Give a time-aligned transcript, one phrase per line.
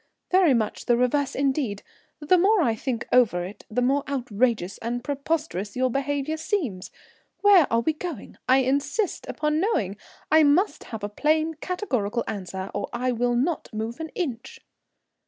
[0.31, 1.83] "Very much the reverse indeed.
[2.19, 6.89] The more I think over it the more outrageous and preposterous your behaviour seems.
[7.41, 8.39] Where are we going?
[8.49, 9.97] I insist upon knowing.
[10.31, 14.59] I must have a plain categorical answer or I will not move an inch."